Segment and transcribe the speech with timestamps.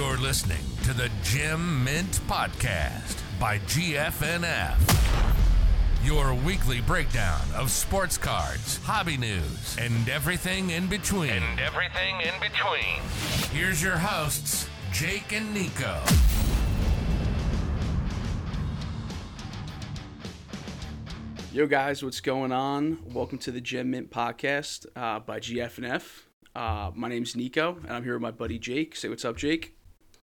[0.00, 4.78] You're listening to the Gem Mint Podcast by GFNF.
[6.02, 11.28] Your weekly breakdown of sports cards, hobby news, and everything in between.
[11.28, 13.02] And everything in between.
[13.52, 16.00] Here's your hosts, Jake and Nico.
[21.52, 23.00] Yo, guys, what's going on?
[23.12, 26.22] Welcome to the Gem Mint podcast uh, by GFNF.
[26.56, 28.96] Uh, my name's Nico, and I'm here with my buddy Jake.
[28.96, 29.76] Say what's up, Jake.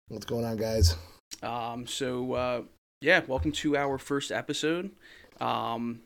[0.08, 0.96] What's going on, guys?
[1.42, 2.62] Um, so, uh,
[3.02, 4.90] yeah, welcome to our first episode.
[5.38, 6.00] Um,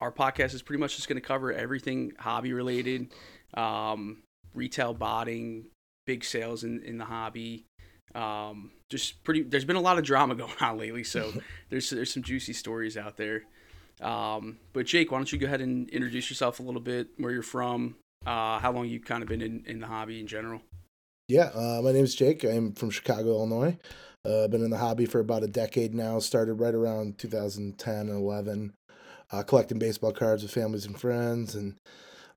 [0.00, 3.12] our podcast is pretty much just going to cover everything hobby related,
[3.56, 4.22] um,
[4.54, 5.66] retail botting,
[6.04, 7.64] big sales in, in the hobby.
[8.16, 9.42] Um, just pretty.
[9.42, 11.32] There's been a lot of drama going on lately, so
[11.70, 13.44] there's there's some juicy stories out there.
[14.00, 17.30] Um, but Jake, why don't you go ahead and introduce yourself a little bit, where
[17.30, 17.94] you're from,
[18.26, 20.60] uh, how long you've kind of been in, in the hobby in general.
[21.26, 22.44] Yeah, uh, my name is Jake.
[22.44, 23.78] I'm from Chicago, Illinois.
[24.26, 26.18] Uh, been in the hobby for about a decade now.
[26.18, 28.74] Started right around 2010 and 11,
[29.32, 31.54] uh, collecting baseball cards with families and friends.
[31.54, 31.76] And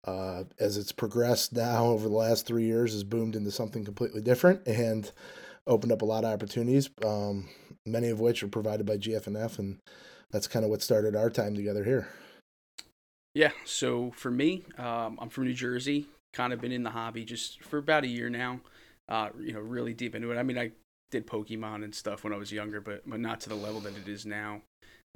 [0.06, 4.22] uh, as it's progressed now over the last three years, has boomed into something completely
[4.22, 5.11] different and
[5.66, 7.50] opened up a lot of opportunities, um,
[7.86, 9.59] many of which are provided by GFNF.
[9.59, 9.80] And
[10.31, 12.08] that's kind of what started our time together here.
[13.33, 13.52] Yeah.
[13.66, 16.08] So for me, um, I'm from New Jersey.
[16.31, 18.61] Kind of been in the hobby just for about a year now.
[19.09, 20.38] Uh, you know, really deep into it.
[20.38, 20.72] I mean, I
[21.11, 23.97] did Pokemon and stuff when I was younger, but but not to the level that
[23.97, 24.61] it is now.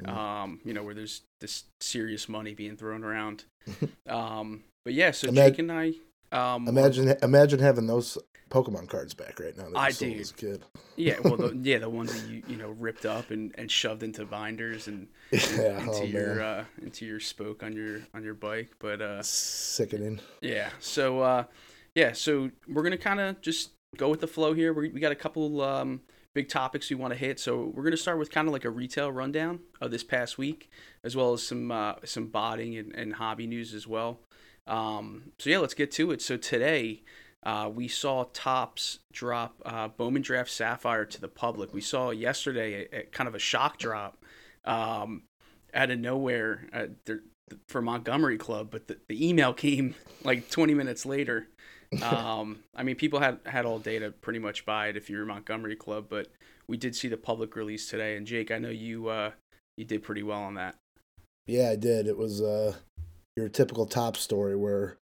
[0.01, 0.17] Mm-hmm.
[0.17, 3.45] Um, you know, where there's this serious money being thrown around.
[4.07, 5.93] um, but yeah, so Jake and I.
[6.31, 8.17] Um, imagine imagine having those
[8.49, 9.67] Pokemon cards back right now.
[9.75, 10.13] I do.
[10.19, 10.65] As a kid.
[10.95, 14.03] Yeah, well, the, yeah, the ones that you you know ripped up and, and shoved
[14.03, 18.33] into binders and, yeah, into oh, your uh, into your spoke on your on your
[18.33, 18.71] bike.
[18.79, 20.19] But uh, sickening.
[20.41, 20.69] Yeah.
[20.79, 21.43] So uh,
[21.95, 24.73] yeah, so we're gonna kind of just go with the flow here.
[24.73, 26.01] We we got a couple um,
[26.33, 27.39] big topics we want to hit.
[27.39, 30.69] So we're gonna start with kind of like a retail rundown of this past week,
[31.03, 34.19] as well as some uh, some botting and, and hobby news as well.
[34.67, 36.21] Um, so yeah, let's get to it.
[36.21, 37.03] So today
[37.43, 41.73] uh, we saw Topps drop uh, Bowman Draft Sapphire to the public.
[41.73, 44.23] We saw yesterday a, a kind of a shock drop
[44.65, 45.23] um,
[45.73, 47.13] out of nowhere uh,
[47.67, 51.47] for Montgomery Club, but the, the, email came like 20 minutes later.
[52.01, 55.25] Um, I mean, people had had all day to pretty much buy it if you're
[55.25, 56.27] Montgomery Club, but
[56.67, 58.15] we did see the public release today.
[58.15, 59.31] And Jake, I know you uh,
[59.77, 60.75] you did pretty well on that.
[61.47, 62.07] Yeah, I did.
[62.07, 62.75] It was uh,
[63.35, 64.97] your typical top story where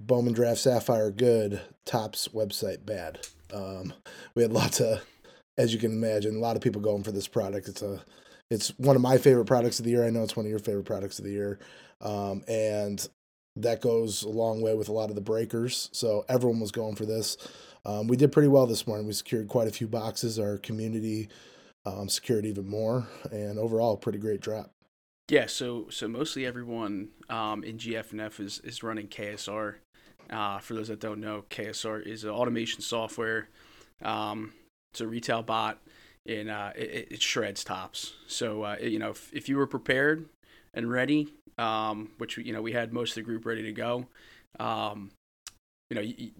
[0.00, 3.26] Bowman Draft Sapphire good, Topps website bad.
[3.52, 3.94] Um,
[4.34, 5.04] we had lots of,
[5.56, 7.68] as you can imagine, a lot of people going for this product.
[7.68, 8.02] It's a,
[8.50, 10.04] it's one of my favorite products of the year.
[10.04, 11.58] I know it's one of your favorite products of the year,
[12.00, 13.08] um, and
[13.56, 15.88] that goes a long way with a lot of the breakers.
[15.92, 17.36] So everyone was going for this.
[17.84, 19.06] Um, we did pretty well this morning.
[19.06, 20.38] We secured quite a few boxes.
[20.38, 21.28] Our community
[21.86, 24.70] um, secured even more, and overall, pretty great drop.
[25.28, 29.76] Yeah, so so mostly everyone um, in GFNF is is running KSR.
[30.30, 33.48] Uh, for those that don't know, KSR is an automation software.
[34.02, 34.54] Um,
[34.92, 35.78] it's a retail bot,
[36.26, 38.14] and uh, it, it, shreds Topps.
[38.26, 40.26] So uh, it, you know, if, if you were prepared
[40.74, 44.06] and ready, um, which you know we had most of the group ready to go,
[44.58, 45.10] um,
[45.90, 46.30] you know, you,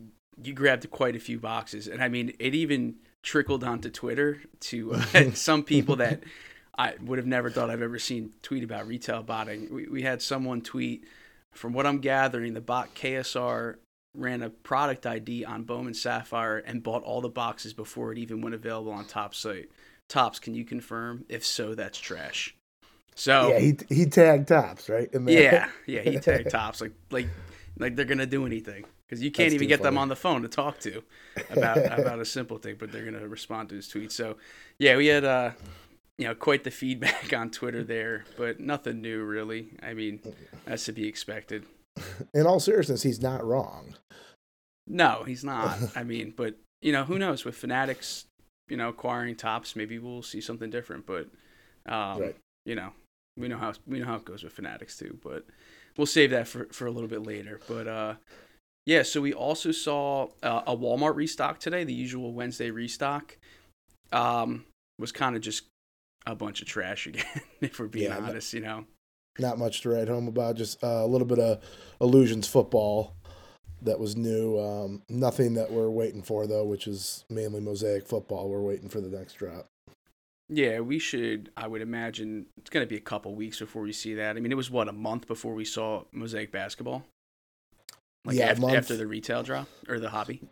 [0.42, 4.94] you grabbed quite a few boxes, and I mean, it even trickled onto Twitter to
[4.94, 6.22] uh, some people that
[6.76, 9.72] I would have never thought I've ever seen tweet about retail botting.
[9.72, 11.04] We, we had someone tweet,
[11.52, 13.76] from what I'm gathering, the bot KSR
[14.16, 18.40] ran a product ID on Bowman Sapphire and bought all the boxes before it even
[18.40, 19.70] went available on Topps site.
[20.08, 21.24] Topps, can you confirm?
[21.28, 22.54] If so, that's trash.
[23.14, 25.08] So yeah, he he tagged Topps right?
[25.26, 27.28] Yeah, yeah, he tagged Topps like like
[27.78, 29.90] like they're gonna do anything because you can't that's even get funny.
[29.90, 31.02] them on the phone to talk to
[31.50, 34.12] about about a simple thing, but they're gonna respond to his tweet.
[34.12, 34.36] So
[34.78, 35.52] yeah, we had uh
[36.18, 39.70] you know, quite the feedback on Twitter there, but nothing new really.
[39.82, 40.20] I mean,
[40.64, 41.64] that's to be expected.
[42.32, 43.94] In all seriousness, he's not wrong.
[44.86, 45.78] No, he's not.
[45.96, 48.26] I mean, but you know, who knows with Fanatics,
[48.68, 51.06] you know, acquiring Topps, maybe we'll see something different.
[51.06, 51.28] But
[51.86, 52.36] um, right.
[52.64, 52.92] you know,
[53.36, 55.18] we know how we know how it goes with Fanatics too.
[55.22, 55.44] But
[55.96, 57.60] we'll save that for for a little bit later.
[57.68, 58.14] But uh,
[58.86, 63.36] yeah, so we also saw uh, a Walmart restock today, the usual Wednesday restock.
[64.12, 64.64] Um,
[64.98, 65.64] was kind of just
[66.26, 67.24] a bunch of trash again,
[67.60, 68.84] if we're being yeah, honest, you know.
[69.38, 71.60] Not much to write home about, just uh, a little bit of
[72.00, 73.16] illusions football
[73.82, 74.58] that was new.
[74.58, 78.48] Um, nothing that we're waiting for though, which is mainly mosaic football.
[78.48, 79.66] We're waiting for the next drop.
[80.48, 81.50] Yeah, we should.
[81.56, 84.36] I would imagine it's going to be a couple weeks before we see that.
[84.36, 87.04] I mean, it was what a month before we saw mosaic basketball.
[88.24, 90.42] Like yeah, after, after the retail drop or the hobby.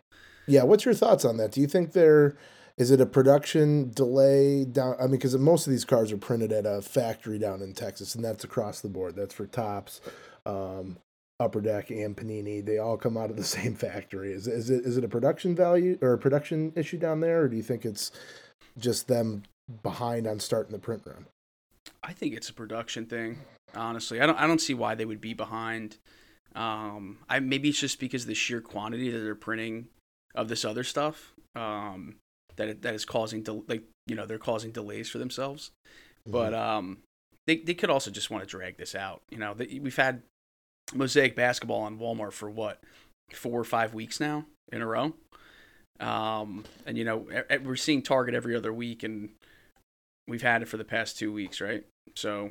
[0.47, 1.51] Yeah, what's your thoughts on that?
[1.51, 2.35] Do you think they're
[2.77, 4.95] it a production delay down?
[4.99, 8.15] I mean, because most of these cars are printed at a factory down in Texas,
[8.15, 9.15] and that's across the board.
[9.15, 10.01] That's for Topps,
[10.45, 10.97] um,
[11.39, 12.65] upper deck, and Panini.
[12.65, 14.33] They all come out of the same factory.
[14.33, 17.47] Is is it is it a production value or a production issue down there, or
[17.47, 18.11] do you think it's
[18.77, 19.43] just them
[19.81, 21.25] behind on starting the print run?
[22.03, 23.39] I think it's a production thing.
[23.75, 25.97] Honestly, I don't I don't see why they would be behind.
[26.55, 29.87] Um, I maybe it's just because of the sheer quantity that they're printing
[30.35, 31.33] of this other stuff.
[31.55, 32.15] Um,
[32.55, 35.71] that it, that is causing del- like you know they're causing delays for themselves.
[36.27, 36.31] Mm-hmm.
[36.31, 36.99] But um,
[37.47, 39.21] they they could also just want to drag this out.
[39.29, 40.21] You know, the, we've had
[40.93, 42.81] mosaic basketball on Walmart for what
[43.31, 45.13] four or five weeks now in a row.
[45.99, 47.27] Um, and you know
[47.63, 49.29] we're seeing Target every other week, and
[50.27, 51.83] we've had it for the past two weeks, right?
[52.15, 52.49] So,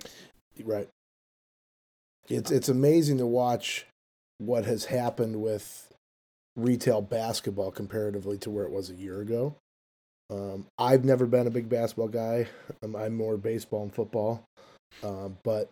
[0.64, 0.88] right.
[2.28, 3.86] It's it's amazing to watch
[4.38, 5.92] what has happened with
[6.56, 9.56] retail basketball comparatively to where it was a year ago.
[10.30, 12.48] Um, I've never been a big basketball guy.
[12.82, 14.44] I'm, I'm more baseball and football.
[15.02, 15.70] Uh, but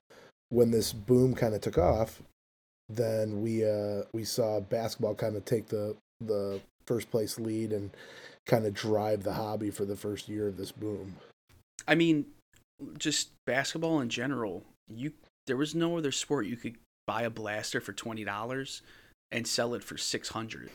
[0.48, 2.22] when this boom kind of took off,
[2.88, 7.90] then we uh, we saw basketball kind of take the the first place lead and
[8.46, 11.16] kind of drive the hobby for the first year of this boom.
[11.86, 12.26] I mean,
[12.98, 14.64] just basketball in general.
[14.88, 15.12] You
[15.46, 18.82] there was no other sport you could buy a blaster for twenty dollars
[19.32, 20.70] and sell it for six hundred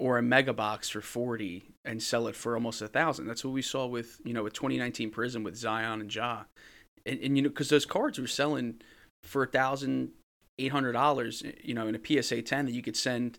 [0.00, 3.26] or a mega box for 40 and sell it for almost a thousand.
[3.26, 6.44] That's what we saw with, you know, with 2019 Prizm with Zion and Ja.
[7.04, 8.80] And, and you know, cause those cards were selling
[9.24, 10.12] for a thousand
[10.58, 13.38] eight hundred dollars, you know, in a PSA 10 that you could send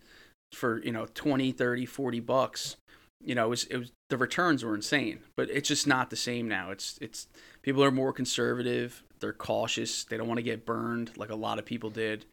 [0.53, 2.77] for, you know, 20, 30, 40 bucks.
[3.23, 6.15] You know, it was, it was, the returns were insane, but it's just not the
[6.15, 6.71] same now.
[6.71, 7.27] It's, it's,
[7.61, 9.03] people are more conservative.
[9.19, 10.03] They're cautious.
[10.03, 12.25] They don't want to get burned like a lot of people did.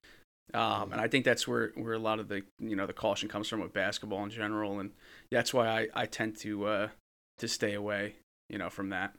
[0.55, 3.29] Um, and I think that's where, where a lot of the you know the caution
[3.29, 4.93] comes from with basketball in general, and
[5.31, 6.88] that's why I, I tend to uh,
[7.38, 8.14] to stay away
[8.49, 9.14] you know from that.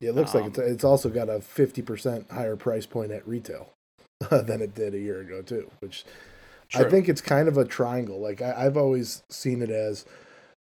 [0.00, 3.12] Yeah, it looks um, like it's, it's also got a fifty percent higher price point
[3.12, 3.70] at retail
[4.30, 6.04] than it did a year ago too, which
[6.68, 6.84] true.
[6.84, 8.20] I think it's kind of a triangle.
[8.20, 10.04] Like I, I've always seen it as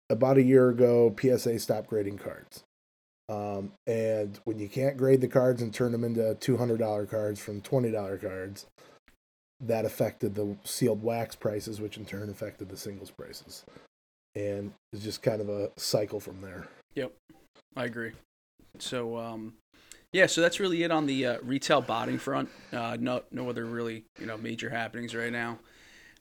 [0.10, 2.64] about a year ago, PSA stopped grading cards.
[3.30, 7.62] Um, and when you can't grade the cards and turn them into $200 cards from
[7.62, 8.66] $20 cards,
[9.62, 13.66] that affected the sealed wax prices, which in turn affected the singles prices.
[14.36, 16.68] And it's just kind of a cycle from there.
[16.96, 17.14] Yep,
[17.76, 18.14] I agree.
[18.80, 19.54] So, um,
[20.14, 22.50] yeah, so that's really it on the uh, retail botting front.
[22.72, 25.60] Uh, no, no other really you know major happenings right now.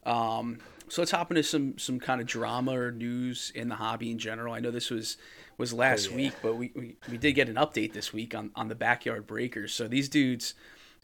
[0.04, 0.58] Um,
[0.88, 4.18] so let's hop into some some kind of drama or news in the hobby in
[4.18, 4.54] general.
[4.54, 5.16] I know this was
[5.56, 6.16] was last oh, yeah.
[6.16, 9.26] week, but we, we, we did get an update this week on on the backyard
[9.26, 9.72] breakers.
[9.72, 10.54] So these dudes,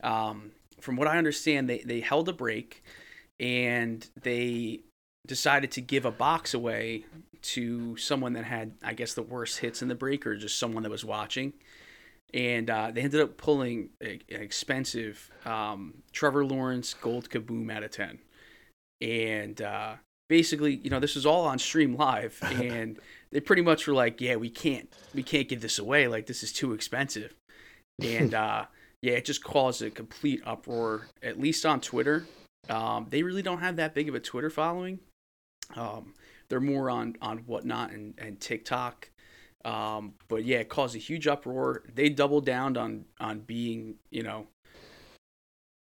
[0.03, 2.83] um, from what I understand, they, they held a break
[3.41, 4.81] and they
[5.27, 7.05] decided to give a box away
[7.43, 10.83] to someone that had, I guess, the worst hits in the break or just someone
[10.83, 11.53] that was watching.
[12.33, 17.83] And uh, they ended up pulling a, an expensive um, Trevor Lawrence Gold Kaboom out
[17.83, 18.19] of 10.
[19.01, 19.95] And uh,
[20.29, 22.39] basically, you know, this was all on stream live.
[22.43, 22.99] And
[23.31, 26.07] they pretty much were like, yeah, we can't, we can't give this away.
[26.07, 27.35] Like, this is too expensive.
[28.03, 28.67] And, uh,
[29.03, 32.27] yeah, it just caused a complete uproar, at least on Twitter.
[32.71, 35.01] Um, they really don't have that big of a Twitter following.
[35.77, 36.15] Um,
[36.49, 39.11] they're more on, on whatnot and, and TikTok.
[39.65, 41.83] Um, but yeah, it caused a huge uproar.
[41.95, 44.47] They doubled down on on being, you know,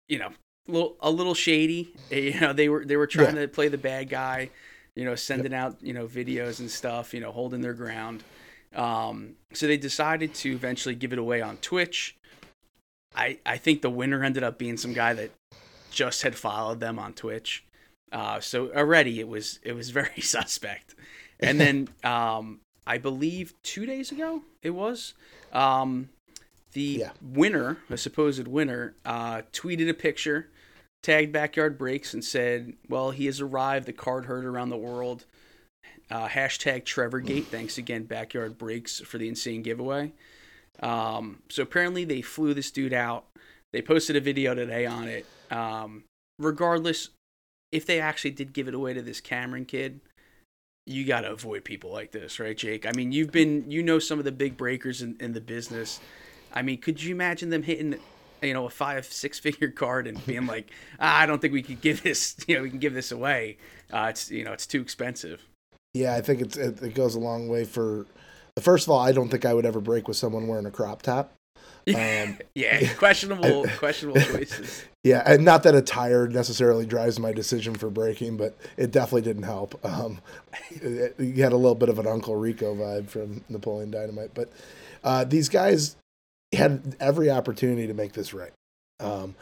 [0.09, 0.31] you know,
[0.69, 1.95] a little, a little shady.
[2.11, 3.43] You know, they were they were trying yeah.
[3.43, 4.51] to play the bad guy.
[4.95, 5.61] You know, sending yep.
[5.61, 7.13] out you know videos and stuff.
[7.15, 8.23] You know, holding their ground.
[8.75, 12.17] Um, so they decided to eventually give it away on Twitch.
[13.15, 15.31] I, I think the winner ended up being some guy that
[15.91, 17.65] just had followed them on Twitch.
[18.11, 20.95] Uh, so already it was it was very suspect.
[21.41, 25.15] And then um, I believe two days ago it was
[25.53, 26.09] um,
[26.73, 27.11] the yeah.
[27.23, 30.49] winner, a supposed winner, uh, tweeted a picture,
[31.05, 33.87] tagged Backyard Breaks, and said, "Well, he has arrived.
[33.87, 35.27] The card heard around the world."
[36.11, 37.47] Uh, hashtag Trevorgate.
[37.47, 40.13] Thanks again, Backyard Breaks, for the insane giveaway.
[40.83, 43.27] Um, so apparently they flew this dude out.
[43.73, 45.27] They posted a video today on it.
[45.51, 46.05] Um,
[46.39, 47.11] regardless,
[47.73, 50.01] if they actually did give it away to this Cameron kid,
[50.87, 52.87] you got to avoid people like this, right, Jake?
[52.87, 56.01] I mean, you've been, you know, some of the big breakers in, in the business.
[56.53, 57.99] I mean, could you imagine them hitting,
[58.43, 61.63] you know, a five, six figure card and being like, ah, I don't think we
[61.63, 63.59] could give this, you know, we can give this away.
[63.93, 65.43] Uh, it's, you know, it's too expensive.
[65.93, 68.07] Yeah, I think it's, it, it goes a long way for
[68.61, 71.03] First of all, I don't think I would ever break with someone wearing a crop
[71.03, 71.33] top.
[71.87, 74.85] Um, yeah, questionable, questionable choices.
[75.03, 79.21] Yeah, and not that a tire necessarily drives my decision for breaking, but it definitely
[79.21, 79.79] didn't help.
[79.85, 80.19] Um,
[80.81, 84.51] you had a little bit of an Uncle Rico vibe from Napoleon Dynamite, but
[85.05, 85.97] uh, these guys
[86.55, 88.53] had every opportunity to make this right.
[89.01, 89.35] Um,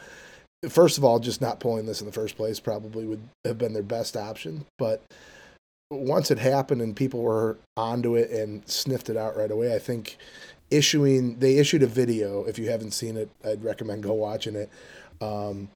[0.69, 3.73] first of all, just not pulling this in the first place probably would have been
[3.73, 5.01] their best option, but
[5.91, 9.79] once it happened and people were onto it and sniffed it out right away, I
[9.79, 10.17] think
[10.71, 12.43] issuing they issued a video.
[12.45, 14.69] If you haven't seen it, I'd recommend go watching it.
[15.21, 15.69] Um,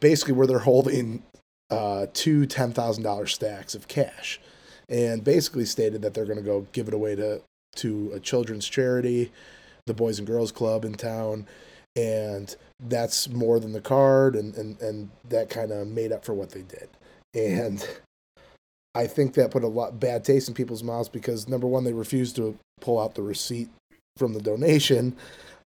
[0.00, 1.22] basically, where they're holding
[1.70, 4.40] uh, two ten thousand dollar stacks of cash,
[4.88, 7.42] and basically stated that they're going to go give it away to
[7.76, 9.32] to a children's charity,
[9.86, 11.46] the Boys and Girls Club in town,
[11.96, 16.34] and that's more than the card, and and and that kind of made up for
[16.34, 16.88] what they did,
[17.34, 17.86] and.
[18.96, 21.92] I think that put a lot bad taste in people's mouths because number one, they
[21.92, 23.68] refused to pull out the receipt
[24.16, 25.16] from the donation,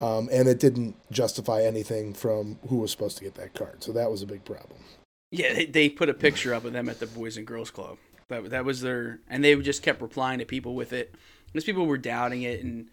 [0.01, 3.83] um, and it didn't justify anything from who was supposed to get that card.
[3.83, 4.79] So that was a big problem.
[5.31, 7.97] Yeah, they, put a picture up of them at the Boys and Girls Club.
[8.29, 11.13] That that was their, and they just kept replying to people with it.
[11.47, 12.89] Because people were doubting it, and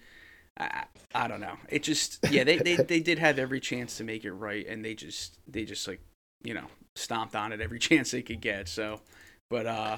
[0.58, 1.56] I, I don't know.
[1.68, 4.84] It just yeah, they, they they did have every chance to make it right, and
[4.84, 6.00] they just they just like
[6.42, 6.66] you know
[6.96, 8.68] stomped on it every chance they could get.
[8.68, 9.00] So,
[9.50, 9.96] but uh,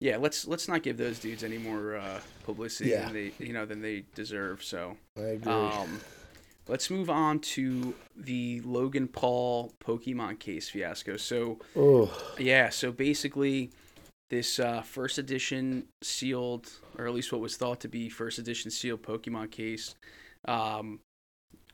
[0.00, 3.04] yeah, let's let's not give those dudes any more uh, publicity Yeah.
[3.06, 4.62] than they you know than they deserve.
[4.62, 5.52] So, I agree.
[5.52, 6.00] um,
[6.68, 11.16] let's move on to the Logan Paul Pokemon case fiasco.
[11.16, 13.70] So, oh, yeah, so basically,
[14.32, 18.70] this uh, first edition sealed, or at least what was thought to be first edition
[18.70, 19.94] sealed Pokemon case,
[20.48, 21.00] um,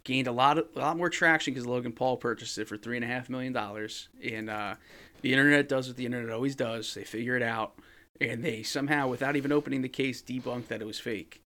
[0.03, 2.97] gained a lot of, a lot more traction because Logan Paul purchased it for three
[2.97, 4.75] and a half million dollars, and uh,
[5.23, 6.93] the internet does what the internet always does.
[6.95, 7.79] They figure it out,
[8.21, 11.41] and they somehow, without even opening the case, debunked that it was fake.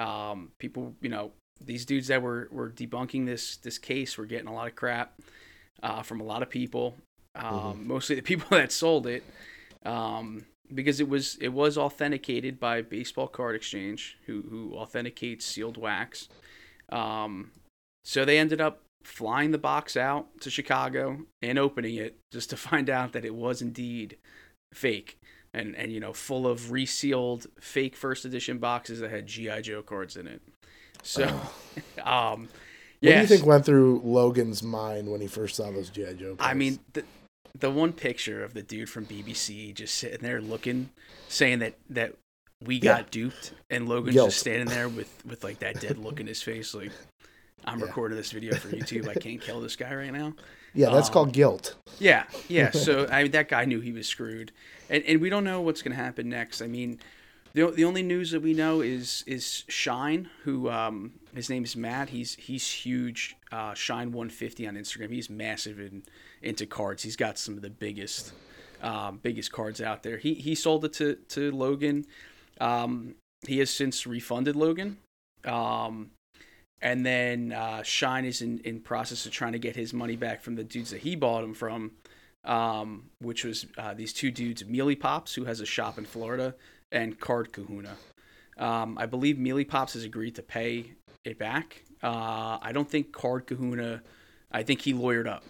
[0.00, 1.30] Um, people, you know,
[1.64, 5.12] these dudes that were, were debunking this this case were getting a lot of crap
[5.84, 6.96] uh, from a lot of people,
[7.36, 9.22] um, mostly the people that sold it,
[9.84, 10.44] um,
[10.74, 16.28] because it was it was authenticated by Baseball Card Exchange, who who authenticates sealed wax.
[16.90, 17.50] Um,
[18.04, 22.56] so they ended up flying the box out to Chicago and opening it just to
[22.68, 24.16] find out that it was indeed
[24.72, 25.18] fake
[25.54, 29.82] and and you know full of resealed fake first edition boxes that had GI Joe
[29.82, 30.42] cards in it.
[31.02, 31.24] So,
[32.02, 32.48] um,
[33.00, 36.36] what do you think went through Logan's mind when he first saw those GI Joe?
[36.36, 36.40] Cards?
[36.40, 37.04] I mean, the
[37.58, 40.90] the one picture of the dude from BBC just sitting there looking,
[41.28, 42.14] saying that that
[42.64, 42.96] we Yeah.
[42.96, 44.28] got duped, and Logan's Guilt.
[44.30, 46.92] just standing there with with like that dead look in his face, like
[47.64, 47.86] I'm Yeah.
[47.86, 49.08] recording this video for YouTube.
[49.08, 50.34] I can't kill this guy right now.
[50.74, 51.76] yeah, that's um, called guilt.
[51.98, 52.70] Yeah, yeah.
[52.70, 54.52] So I mean, that guy knew he was screwed,
[54.88, 56.60] and and we don't know what's going to happen next.
[56.62, 56.98] I mean,
[57.54, 61.76] the the only news that we know is is Shyne, who um his name is
[61.76, 62.10] Matt.
[62.10, 63.36] He's he's huge.
[63.52, 65.10] Uh, Shyne 150 on Instagram.
[65.12, 66.02] He's massive in
[66.46, 67.02] into cards.
[67.02, 68.32] He's got some of the biggest
[68.82, 70.16] um, biggest cards out there.
[70.16, 72.06] He he sold it to to Logan.
[72.60, 74.98] Um, he has since refunded Logan.
[75.44, 76.10] Um,
[76.82, 80.42] and then uh, Shyne is in, in process of trying to get his money back
[80.42, 81.92] from the dudes that he bought him from,
[82.44, 86.54] um, which was uh, these two dudes, Mealy Pops, who has a shop in Florida,
[86.92, 87.96] and Card Kahuna.
[88.58, 90.92] Um, I believe Mealy Pops has agreed to pay
[91.24, 91.82] it back.
[92.02, 94.02] Uh, I don't think Card Kahuna,
[94.52, 95.44] I think he lawyered up.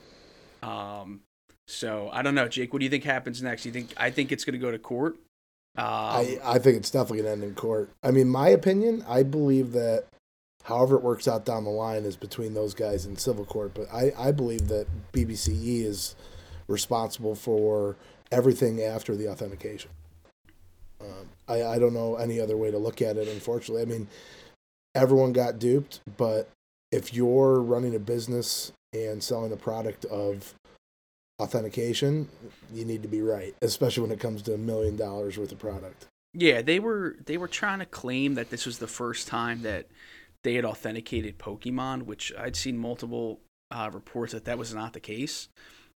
[0.66, 1.20] Um,
[1.68, 2.72] so I don't know, Jake.
[2.72, 3.64] What do you think happens next?
[3.64, 5.16] You think I think it's going to go to court?
[5.78, 7.90] Um, I, I think it's definitely going to end in court.
[8.02, 10.04] I mean, my opinion, I believe that
[10.64, 13.72] however it works out down the line is between those guys in civil court.
[13.74, 16.16] But I, I believe that BBCE is
[16.66, 17.96] responsible for
[18.32, 19.90] everything after the authentication.
[21.00, 23.82] Um, I, I don't know any other way to look at it, unfortunately.
[23.82, 24.08] I mean,
[24.94, 26.48] everyone got duped, but
[26.90, 30.54] if you're running a business and selling a product of
[31.38, 32.28] authentication,
[32.72, 35.58] you need to be right, especially when it comes to a million dollars worth of
[35.58, 36.06] product.
[36.32, 39.88] Yeah, they were they were trying to claim that this was the first time that
[40.44, 43.40] they had authenticated Pokemon, which I'd seen multiple
[43.70, 45.48] uh, reports that that was not the case.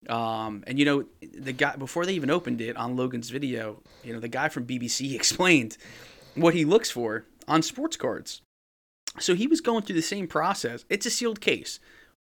[0.09, 4.13] Um, and you know, the guy before they even opened it on Logan's video, you
[4.13, 5.77] know, the guy from BBC explained
[6.35, 8.43] what he looks for on sports cards.
[9.19, 10.85] So he was going through the same process.
[10.89, 11.81] It's a sealed case.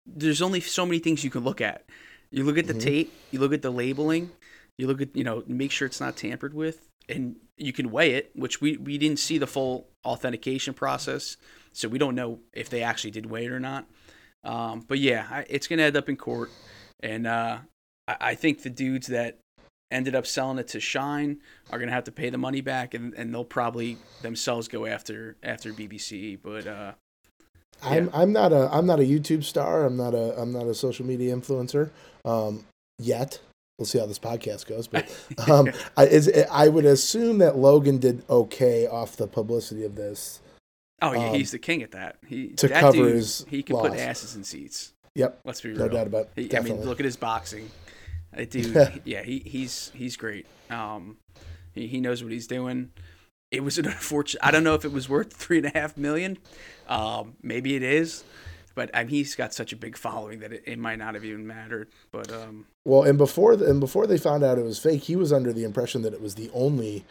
[0.06, 1.84] There's only so many things you can look at.
[2.30, 2.80] You look at the Mhm.
[2.80, 4.30] tape, you look at the labeling,
[4.78, 8.14] you look at, you know, make sure it's not tampered with, and you can weigh
[8.14, 11.37] it, which we, we didn't see the full authentication process.
[11.73, 13.87] So we don't know if they actually did weigh it or not.
[14.42, 16.50] Um, but yeah, I, it's going to end up in court.
[17.00, 17.58] And uh,
[18.08, 19.38] I, I think the dudes that
[19.90, 22.94] ended up selling it to Shyne are going to have to pay the money back,
[22.94, 26.38] and, and they'll probably themselves go after after BBC.
[26.42, 26.92] But uh,
[27.84, 28.10] I'm.
[28.12, 29.84] I'm not a I'm not a YouTube star.
[29.84, 31.90] I'm not a I'm not a social media influencer
[32.24, 32.64] um,
[32.98, 33.40] yet.
[33.78, 35.04] We'll see how this podcast goes, but
[35.50, 40.40] um, I, is, I would assume that Logan did okay off the publicity of this.
[41.02, 42.16] Oh yeah, Um, he's the king at that.
[42.26, 44.92] He to that cover dude, his he can put asses in seats.
[45.16, 45.78] Yep, Let's be real.
[45.78, 46.54] no doubt about He, it.
[46.54, 47.70] I mean, look at his boxing.
[48.32, 50.46] That dude, yeah, he, he's he's great.
[50.70, 51.16] Um,
[51.72, 52.90] he, he knows what he's doing.
[53.54, 54.44] It was an unfortunate.
[54.44, 56.38] I don't know if it was worth three and a half million.
[56.88, 58.25] Um, maybe it is,
[58.75, 61.25] but I mean, he's got such a big following that it, it might not have
[61.25, 61.88] even mattered.
[62.12, 65.16] But um, Well, and before the, and before they found out it was fake, he
[65.16, 67.04] was under the impression that it was the only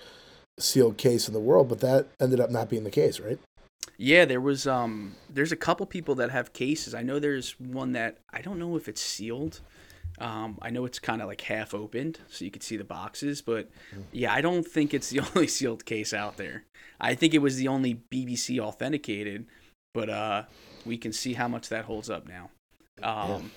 [0.59, 3.39] sealed case in the world, but that ended up not being the case, right?
[3.97, 6.93] yeah, there was um, there's a couple people that have cases.
[6.93, 9.61] I know there's one that I don't know if it's sealed.
[10.19, 13.41] Um, I know it's kind of like half opened, so you could see the boxes,
[13.41, 13.69] but
[14.11, 16.65] yeah, I don't think it's the only sealed case out there.
[16.99, 19.47] I think it was the only BBC authenticated,
[19.93, 20.43] but uh,
[20.85, 22.49] we can see how much that holds up now.
[23.01, 23.51] Um,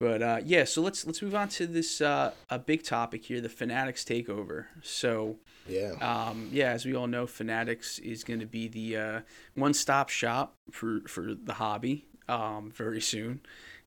[0.00, 3.40] But uh, yeah, so let's let's move on to this uh, a big topic here,
[3.40, 4.66] the Fanatics takeover.
[4.82, 5.36] So
[5.68, 5.92] Yeah.
[6.00, 9.20] um, yeah, as we all know, Fanatics is going to be the uh,
[9.54, 13.40] one-stop shop for for the hobby um, very soon,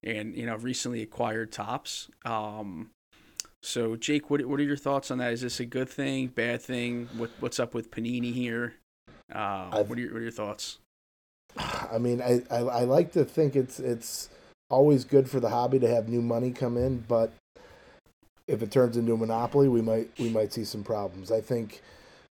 [0.04, 2.10] and you know, recently acquired Topps.
[2.26, 2.90] Um,
[3.62, 5.34] so Jake, what what are your thoughts on that?
[5.34, 7.10] Is this a good thing, bad thing?
[7.18, 8.76] What what's up with Panini here?
[9.32, 10.80] Uh, what are your what are your thoughts?
[11.58, 14.30] I mean, I, I I like to think it's it's
[14.70, 17.32] always good for the hobby to have new money come in, but
[18.48, 21.32] if it turns into a monopoly, we might we might see some problems.
[21.32, 21.82] I think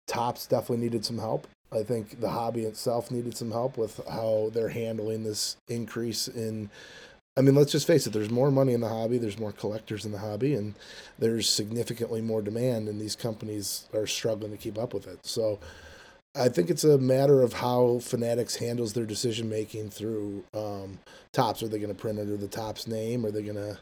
[0.08, 1.48] Topps definitely needed some help.
[1.72, 6.70] I think the hobby itself needed some help with how they're handling this increase in.
[7.36, 8.14] I mean, let's just face it.
[8.14, 9.18] There's more money in the hobby.
[9.18, 10.76] There's more collectors in the hobby, and
[11.18, 15.26] there's significantly more demand, and these companies are struggling to keep up with it.
[15.26, 15.60] So,
[16.36, 21.00] I think it's a matter of how Fanatics handles their decision making through um,
[21.32, 21.62] Topps.
[21.62, 23.26] Are they going to print under the Topps name?
[23.26, 23.78] Are they going to?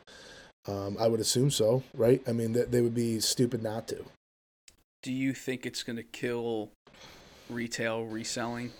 [0.71, 2.21] Um, I would assume so, right?
[2.27, 4.05] I mean, th- they would be stupid not to.
[5.01, 6.69] Do you think it's going to kill
[7.49, 8.71] retail reselling?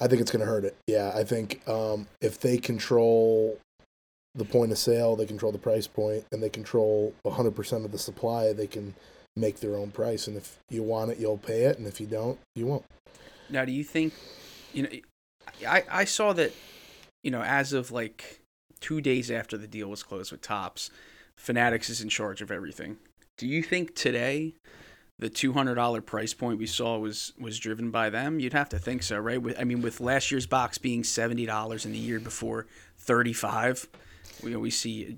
[0.00, 0.76] I think it's going to hurt it.
[0.86, 3.58] Yeah, I think um, if they control
[4.34, 7.98] the point of sale, they control the price point, and they control 100% of the
[7.98, 8.94] supply, they can
[9.36, 10.26] make their own price.
[10.26, 12.84] And if you want it, you'll pay it, and if you don't, you won't.
[13.48, 14.14] Now, do you think,
[14.72, 14.88] you know,
[15.66, 16.52] I, I saw that,
[17.22, 18.40] you know, as of like
[18.80, 20.90] two days after the deal was closed with Topps,
[21.36, 22.98] Fanatics is in charge of everything.
[23.38, 24.56] Do you think today
[25.18, 28.40] the two hundred dollar price point we saw was was driven by them?
[28.40, 29.40] You'd have to think so, right?
[29.58, 32.66] I mean, with last year's box being seventy dollars and the year before
[32.98, 33.88] thirty five,
[34.42, 35.16] we we see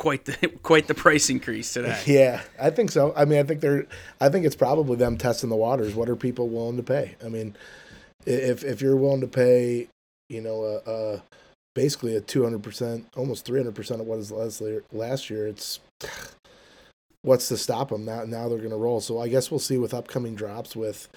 [0.00, 2.00] quite the quite the price increase today.
[2.06, 3.12] Yeah, I think so.
[3.16, 3.86] I mean, I think they're.
[4.20, 5.94] I think it's probably them testing the waters.
[5.94, 7.14] What are people willing to pay?
[7.24, 7.56] I mean,
[8.26, 9.88] if if you're willing to pay,
[10.28, 11.22] you know, a, a
[11.74, 15.30] basically a two hundred percent, almost three hundred percent of what is last year, last
[15.30, 15.80] year, it's
[17.22, 18.24] what's to stop them now?
[18.24, 19.00] Now they're going to roll.
[19.00, 21.08] So I guess we'll see with upcoming drops with,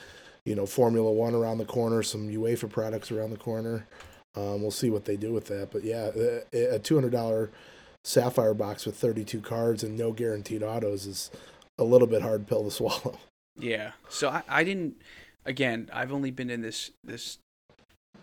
[0.45, 3.87] you know, Formula One around the corner, some UEFA products around the corner.
[4.35, 5.69] Um, we'll see what they do with that.
[5.71, 6.11] But yeah,
[6.53, 7.49] a- a two hundred dollar
[8.05, 11.31] sapphire box with 32 cards and no guaranteed autos is
[11.79, 13.17] a little bit hard pill to swallow.
[13.57, 13.91] Yeah.
[14.09, 15.01] So I, I didn't.
[15.45, 17.37] Again, I've only been in this this,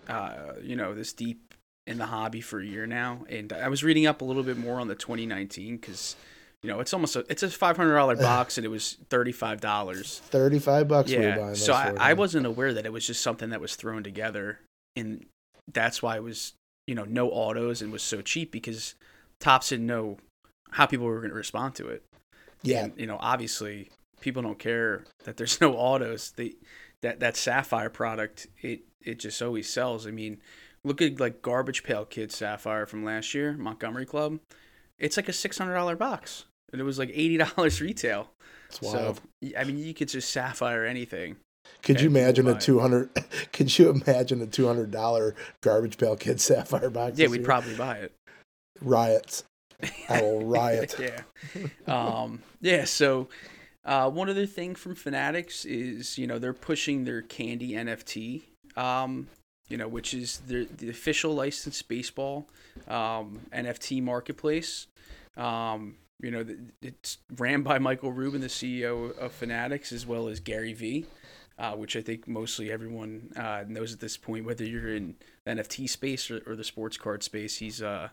[0.09, 1.55] uh, you know, this deep
[1.87, 4.57] in the hobby for a year now, and I was reading up a little bit
[4.57, 6.15] more on the 2019 because,
[6.63, 9.33] you know, it's almost a it's a five hundred dollar box and it was thirty
[9.33, 10.21] five dollars.
[10.27, 11.53] 35 bucks we were Yeah.
[11.55, 14.61] So I, I wasn't aware that it was just something that was thrown together,
[14.97, 15.25] and
[15.73, 16.55] that's why it was
[16.87, 18.95] you know no autos and was so cheap because
[19.39, 20.19] Topps didn't know
[20.73, 22.05] how people were going to respond to it.
[22.63, 26.33] Yeah, And, you know, obviously, people don't care that there's no autos.
[26.33, 26.55] They
[27.03, 30.07] that that Sapphire product, it it just always sells.
[30.07, 30.41] I mean,
[30.85, 34.39] look at like Garbage Pail Kid Sapphire from last year, Montgomery Club.
[34.99, 38.31] It's like a six hundred dollar box, and it was like eighty dollars retail.
[38.69, 39.21] it's wild.
[39.43, 41.37] So I mean, you could just Sapphire anything.
[41.83, 42.61] could you imagine a it.
[42.61, 43.11] 200
[43.53, 47.19] could you imagine a $200 garbage pail kid sapphire box?
[47.19, 47.45] Yeah, we'd year?
[47.45, 48.13] probably buy it.
[48.81, 49.45] riots.
[50.09, 50.95] I will riot.
[50.99, 51.23] yeah.
[51.87, 52.85] Um, yeah.
[52.85, 53.29] So,
[53.85, 58.43] uh, one other thing from Fanatics is, you know, they're pushing their Candy NFT,
[58.77, 59.29] um,
[59.69, 62.47] you know, which is the, the official licensed baseball
[62.89, 64.87] um, NFT marketplace.
[65.37, 66.45] Um, you know,
[66.83, 71.07] it's ran by Michael Rubin, the CEO of Fanatics, as well as Gary Vee.
[71.61, 75.51] Uh, which I think mostly everyone uh, knows at this point, whether you're in the
[75.51, 78.09] NFT space or, or the sports card space, he's uh,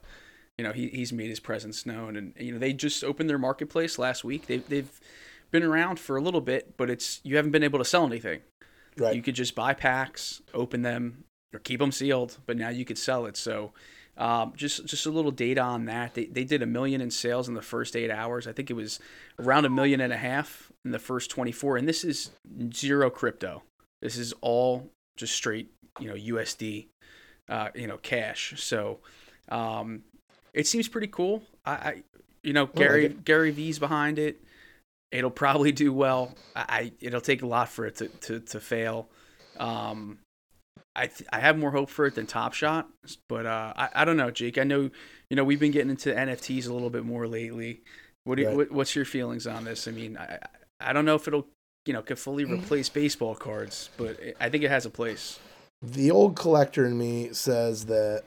[0.58, 2.16] you know, he, he's made his presence known.
[2.16, 4.48] And, you know, they just opened their marketplace last week.
[4.48, 5.00] They've, they've
[5.52, 8.42] been around for a little bit, but it's, you haven't been able to sell anything.
[8.98, 9.16] Right.
[9.16, 12.98] You could just buy packs, open them, or keep them sealed, but now you could
[12.98, 13.38] sell it.
[13.38, 13.74] So
[14.18, 16.16] um, just just a little data on that.
[16.16, 18.48] They, they did a million in sales in the first eight hours.
[18.48, 19.00] I think it was
[19.38, 21.78] around a million and a half in the first 24.
[21.78, 22.32] And this is
[22.74, 23.64] zero crypto.
[24.02, 26.88] This is all just straight, you know, USD,
[27.50, 28.54] uh, you know, cash.
[28.58, 29.00] So
[29.50, 30.04] um,
[30.54, 31.44] it seems pretty cool.
[31.66, 32.04] I, I
[32.44, 34.42] you know, Gary like Gary Vee's behind it.
[35.12, 36.36] It'll probably do well.
[36.56, 39.10] I it'll take a lot for it to to, to fail.
[39.60, 40.20] Um,
[40.96, 42.88] I th- I have more hope for it than Top Shot,
[43.28, 44.58] but uh, I I don't know, Jake.
[44.58, 44.90] I know
[45.30, 47.82] you know we've been getting into NFTs a little bit more lately.
[48.24, 48.58] What, you, right.
[48.58, 49.88] what what's your feelings on this?
[49.88, 50.40] I mean, I
[50.80, 51.48] I don't know if it'll
[51.86, 52.60] you know could fully mm.
[52.60, 55.40] replace baseball cards, but I think it has a place.
[55.82, 58.24] The old collector in me says that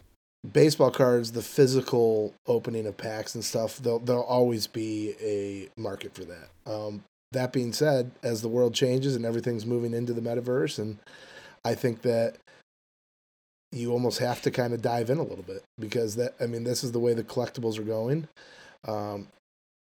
[0.50, 6.14] baseball cards, the physical opening of packs and stuff, there'll there'll always be a market
[6.14, 6.48] for that.
[6.66, 10.98] Um, that being said, as the world changes and everything's moving into the metaverse, and
[11.64, 12.36] I think that
[13.72, 16.64] you almost have to kind of dive in a little bit because that I mean
[16.64, 18.28] this is the way the collectibles are going.
[18.86, 19.28] Um,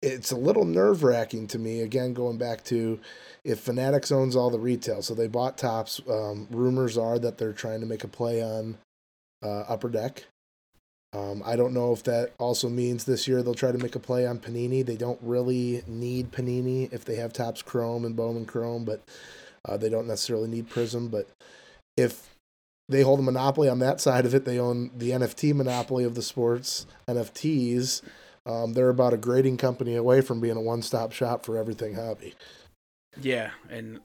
[0.02, 1.82] it's a little nerve wracking to me.
[1.82, 3.00] Again, going back to
[3.44, 6.02] if Fanatics owns all the retail, so they bought Topps.
[6.10, 8.78] Um, rumors are that they're trying to make a play on
[9.44, 10.26] uh, Upper Deck.
[11.14, 14.00] Um, I don't know if that also means this year they'll try to make a
[14.00, 14.86] play on Panini.
[14.86, 19.02] They don't really need Panini if they have Topps Chrome and Bowman Chrome, but
[19.66, 21.10] uh, they don't necessarily need Prizm.
[21.10, 21.28] But
[21.96, 22.30] if
[22.90, 26.16] they hold a monopoly on that side of it, they own the NFT monopoly of
[26.16, 28.02] the sports NFTs.
[28.48, 32.34] Um, they're about a grading company away from being a one-stop shop for everything hobby.
[33.22, 34.00] Yeah, and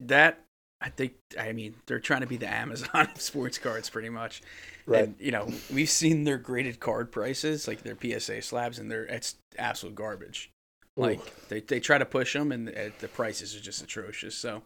[0.00, 0.44] that
[0.80, 4.42] I think I mean they're trying to be the Amazon of sports cards pretty much.
[4.86, 5.04] Right.
[5.04, 9.04] And you know, we've seen their graded card prices, like their PSA slabs and they're
[9.04, 10.50] it's absolute garbage.
[10.96, 11.30] Like Ooh.
[11.48, 14.36] they they try to push them and the, the prices are just atrocious.
[14.36, 14.62] So,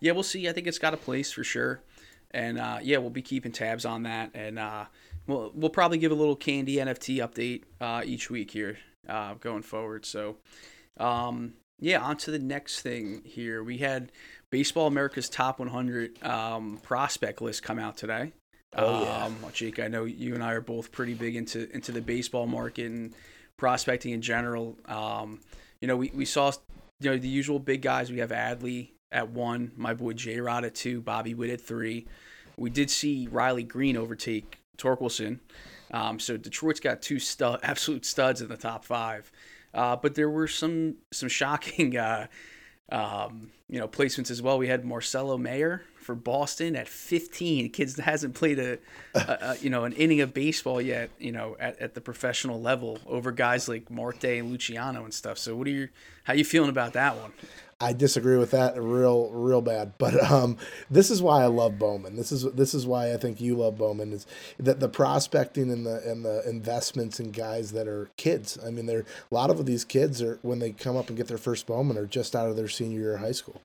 [0.00, 0.48] yeah, we'll see.
[0.48, 1.80] I think it's got a place for sure.
[2.32, 4.84] And uh, yeah, we'll be keeping tabs on that and uh,
[5.26, 9.62] we'll we'll probably give a little candy NFT update uh, each week here uh, going
[9.62, 10.04] forward.
[10.04, 10.36] So,
[10.98, 13.62] um, yeah, on to the next thing here.
[13.62, 14.12] We had
[14.50, 18.32] Baseball America's Top 100 um, prospect list come out today.
[18.74, 19.78] Oh yeah, um, Jake.
[19.78, 23.14] I know you and I are both pretty big into into the baseball market and
[23.56, 24.76] prospecting in general.
[24.86, 25.40] Um,
[25.80, 26.52] you know, we, we saw
[27.00, 28.10] you know the usual big guys.
[28.10, 32.06] We have Adley at one, my boy J Rod at two, Bobby Witt at three.
[32.56, 35.40] We did see Riley Greene overtake Torkelson.
[35.92, 39.30] Um, so Detroit's got two stud, absolute studs in the top five.
[39.74, 42.26] Uh, but there were some some shocking uh,
[42.90, 44.58] um, you know placements as well.
[44.58, 47.70] We had Marcelo Mayer for Boston at 15.
[47.70, 48.78] Kids hasn't played a,
[49.14, 51.10] a, a, you know an inning of baseball yet.
[51.18, 55.36] You know at, at the professional level over guys like Marte and Luciano and stuff.
[55.36, 55.88] So what are you
[56.24, 57.32] how you feeling about that one?
[57.78, 59.92] I disagree with that real real bad.
[59.98, 60.56] But um,
[60.90, 62.16] this is why I love Bowman.
[62.16, 64.26] This is this is why I think you love Bowman is
[64.58, 68.58] that the prospecting and the and the investments in guys that are kids.
[68.64, 71.28] I mean, there a lot of these kids are when they come up and get
[71.28, 73.60] their first Bowman are just out of their senior year of high school,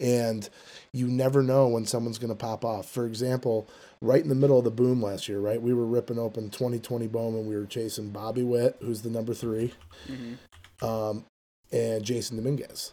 [0.00, 0.48] and
[0.92, 2.88] you never know when someone's going to pop off.
[2.88, 3.68] For example,
[4.00, 7.06] right in the middle of the boom last year, right, we were ripping open 2020
[7.06, 7.46] Bowman.
[7.46, 9.72] We were chasing Bobby Witt, who's the number 3
[10.08, 10.84] mm-hmm.
[10.84, 11.24] um,
[11.70, 12.92] and Jasson Dominguez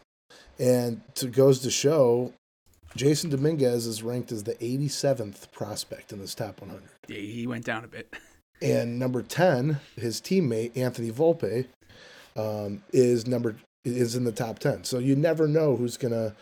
[0.60, 2.34] and it goes to show
[2.98, 6.84] Jasson Dominguez is ranked as the 87th prospect in this top 100.
[7.08, 8.13] Yeah, he went down a bit.
[8.62, 11.67] And number 10, his teammate Anthony Volpe,
[12.36, 14.84] um, is number is in the top 10.
[14.84, 16.36] So you never know who's gonna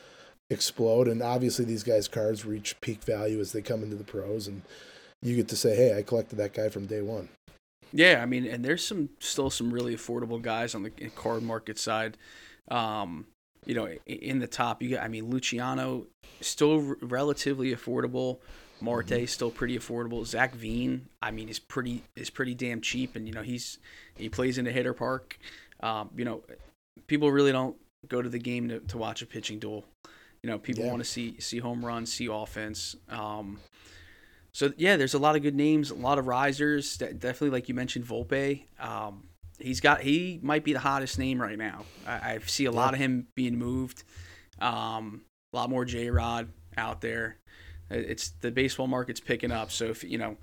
[0.49, 1.07] explode.
[1.07, 4.63] And obviously, these guys' cards reach peak value as they come into the pros, and
[5.21, 7.29] you get to say, "Hey, I collected that guy from day one."
[7.93, 11.77] Yeah, I mean, and there's some still some really affordable guys on the card market
[11.77, 12.17] side.
[12.69, 13.27] Um,
[13.65, 16.07] you know, in the top, you got, I mean, Luciano
[16.41, 18.39] still relatively affordable.
[18.79, 19.25] Marte mm-hmm.
[19.25, 20.25] still pretty affordable.
[20.25, 23.79] Zach Veen, I mean, is pretty is pretty damn cheap, and you know he's
[24.15, 25.39] he plays in a hitter park.
[25.81, 26.43] Um, you know,
[27.07, 27.75] people really don't
[28.07, 29.83] go to the game to, to watch a pitching duel.
[30.43, 30.91] You know, people yeah.
[30.91, 32.95] want to see see home runs, see offense.
[33.09, 33.59] Um,
[34.53, 36.97] so yeah, there's a lot of good names, a lot of risers.
[36.97, 38.63] Definitely, like you mentioned, Volpe.
[38.79, 39.23] Um,
[39.59, 41.83] he's got he might be the hottest name right now.
[42.05, 44.03] I, I see a lot of him being moved.
[44.59, 45.21] Um,
[45.53, 47.37] a lot more J Rod out there.
[47.89, 49.71] It's the baseball market's picking up.
[49.71, 50.37] So if you know,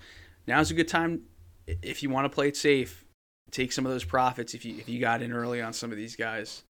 [0.46, 1.22] now's a good time
[1.66, 3.04] if you want to play it safe.
[3.50, 5.96] Take some of those profits if you if you got in early on some of
[5.96, 6.64] these guys.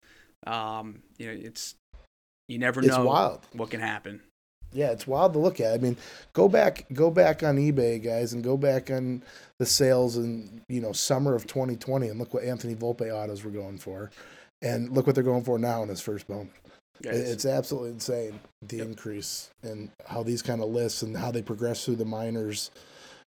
[0.45, 1.75] Um, you know, it's
[2.47, 3.05] you never know
[3.53, 4.21] what can happen
[4.73, 5.73] yeah, it's wild to look at.
[5.73, 5.97] I mean,
[6.33, 9.23] go back, go back on eBay, guys, and go back on
[9.59, 13.51] the sales in you know summer of 2020, and look what Anthony Volpe autos were
[13.51, 14.11] going for,
[14.61, 16.49] and look what they're going for now in his first Bowman.
[17.01, 18.85] Yeah, it's, absolutely insane the yep.
[18.85, 22.71] increase and how these kind of lists and how they progress through the minors,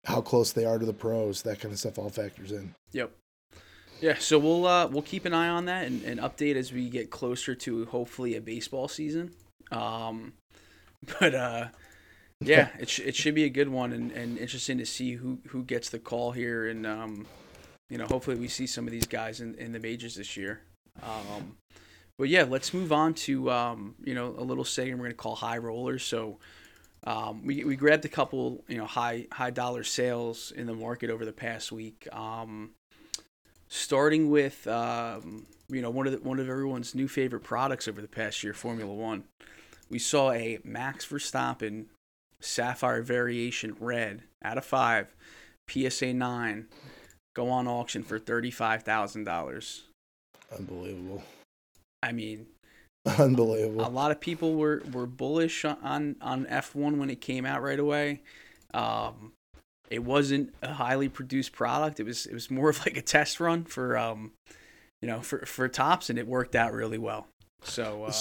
[0.05, 2.73] how close they are to the pros, that kind of stuff all factors in.
[2.93, 3.11] Yep.
[4.01, 6.89] Yeah, so we'll uh, we'll keep an eye on that and, and update as we
[6.89, 9.31] get closer to hopefully a baseball season.
[9.71, 10.33] Um,
[11.19, 11.67] but uh,
[12.41, 15.39] yeah, it sh- it should be a good one and, and interesting to see who
[15.47, 17.25] who gets the call here and um,
[17.89, 20.61] you know hopefully we see some of these guys in, in the majors this year.
[21.03, 21.57] Um,
[22.17, 25.35] but yeah, let's move on to um, you know a little segment we're gonna call
[25.35, 26.03] high rollers.
[26.03, 26.39] So
[27.05, 31.09] um, we we grabbed a couple you know high high dollar sales in the market
[31.09, 32.07] over the past week.
[32.11, 32.71] Um,
[33.67, 38.01] starting with um, you know one of the, one of everyone's new favorite products over
[38.01, 39.25] the past year, Formula One.
[39.89, 41.85] We saw a Max Verstappen
[42.39, 45.15] Sapphire Variation Red out of five,
[45.69, 46.67] PSA nine,
[47.35, 49.83] go on auction for thirty five thousand dollars.
[50.57, 51.23] Unbelievable.
[52.03, 52.47] I mean,
[53.17, 53.85] unbelievable.
[53.85, 57.79] A lot of people were, were bullish on on F1 when it came out right
[57.79, 58.21] away.
[58.73, 59.33] Um,
[59.89, 61.99] it wasn't a highly produced product.
[61.99, 64.31] It was it was more of like a test run for um,
[65.01, 67.27] you know, for for Topps, and it worked out really well.
[67.63, 68.13] So, uh,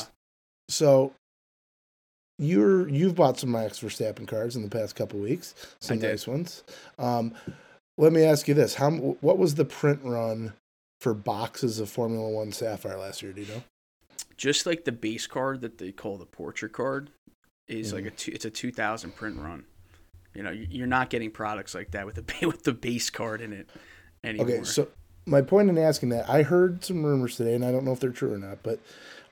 [0.68, 1.12] so
[2.38, 6.64] you're you've bought some Max Verstappen cards in the past couple weeks, some nice ones.
[6.98, 7.34] Um,
[7.96, 10.52] let me ask you this: How what was the print run
[11.00, 13.32] for boxes of Formula One Sapphire last year?
[13.32, 13.62] Do you know?
[14.36, 17.10] just like the base card that they call the portrait card
[17.68, 18.16] is mm like a mm-hmm.
[18.16, 19.64] two, it's a 2000 print run.
[20.34, 23.52] You know, you're not getting products like that with the with the base card in
[23.52, 23.70] it
[24.22, 24.46] anymore.
[24.46, 24.88] Okay, so
[25.26, 28.00] my point in asking that, I heard some rumors today, and I don't know if
[28.00, 28.80] they're true or not, but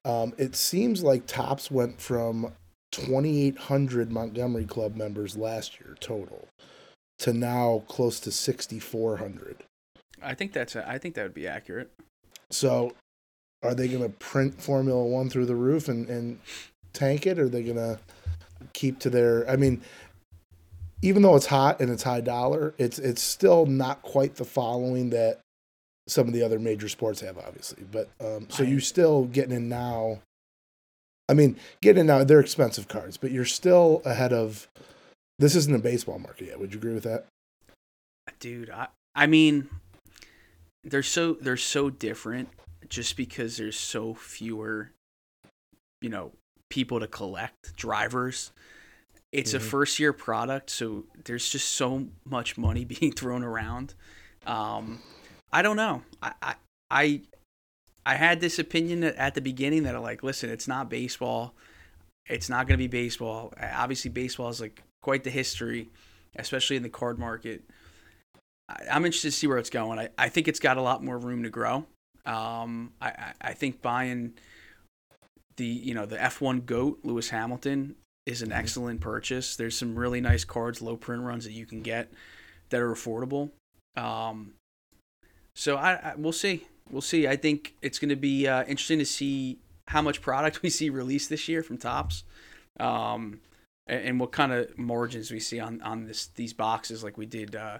[0.04, 2.52] um, it seems like Topps went from
[2.92, 6.48] 2,800 Montgomery Club members last year total
[7.18, 9.64] to now close to 6,400.
[10.22, 11.90] I think that's a, I think that would be accurate.
[12.50, 12.92] So
[13.62, 16.38] are they going to print Formula One through the roof and, and
[16.92, 17.38] tank it?
[17.38, 17.98] Or are they going to
[18.72, 19.48] keep to their?
[19.48, 19.82] I mean,
[21.00, 25.10] even though it's hot and it's high dollar, it's it's still not quite the following
[25.10, 25.40] that
[26.08, 27.84] some of the other major sports have, obviously.
[27.90, 30.20] But um, so you're still getting in now.
[31.32, 34.68] I mean, getting in now, they're expensive cards, but you're still ahead of.
[35.38, 36.60] This isn't a baseball market yet.
[36.60, 37.24] Would you agree with that?
[38.38, 39.70] Dude, I I mean,
[40.84, 42.50] they're so they're so different
[42.90, 44.92] just because there's so fewer,
[46.02, 46.32] you know,
[46.68, 48.52] people to collect drivers.
[49.32, 49.56] It's mm-hmm.
[49.56, 53.94] a first year product, so there's just so much money being thrown around.
[54.46, 55.00] Um,
[55.50, 56.02] I don't know.
[56.22, 56.54] I, I,
[56.90, 57.20] I,
[58.04, 61.54] I had this opinion at the beginning that I'm like, listen, it's not baseball.
[62.26, 63.52] It's not going to be baseball.
[63.60, 65.90] Obviously, baseball is like quite the history,
[66.36, 67.62] especially in the card market.
[68.68, 69.98] I, I'm interested to see where it's going.
[69.98, 71.86] I, I think it's got a lot more room to grow.
[72.24, 74.34] Um, I, I think buying
[75.56, 78.58] the you know the F1 goat Lewis Hamilton is an mm-hmm.
[78.58, 79.56] excellent purchase.
[79.56, 82.12] There's some really nice cards, low print runs that you can get
[82.70, 83.50] that are affordable.
[83.96, 84.54] Um,
[85.54, 87.26] so I, I we'll see, we'll see.
[87.26, 90.90] I think it's going to be uh, interesting to see how much product we see
[90.90, 92.24] released this year from Topps,
[92.80, 93.40] um,
[93.86, 97.26] and, and, what kind of margins we see on on this these boxes like we
[97.26, 97.78] did uh,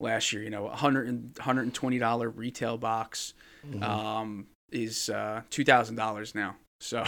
[0.00, 0.42] last year.
[0.42, 3.34] You know, 100 120 dollar retail box
[3.66, 3.82] mm-hmm.
[3.82, 6.56] um, is uh, two thousand dollars now.
[6.80, 7.04] So,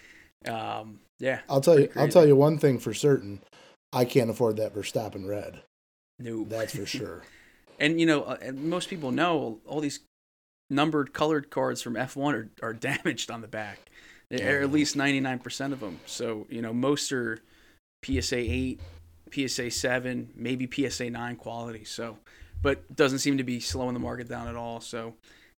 [0.46, 1.40] um, yeah.
[1.48, 1.88] I'll tell you.
[1.88, 2.00] Crazy.
[2.00, 3.40] I'll tell you one thing for certain.
[3.92, 5.62] I can't afford that Verstappen red.
[6.18, 7.22] No, that's for sure.
[7.78, 10.00] and you know, uh, most people know all these
[10.70, 13.78] numbered colored cards from F1 are, are damaged on the back.
[14.30, 14.50] Yeah.
[14.50, 16.00] Or at least 99% of them.
[16.04, 17.38] So, you know, most are
[18.04, 18.80] PSA 8,
[19.32, 21.84] PSA 7, maybe PSA 9 quality.
[21.84, 22.18] So,
[22.60, 24.80] but doesn't seem to be slowing the market down at all.
[24.80, 25.14] So,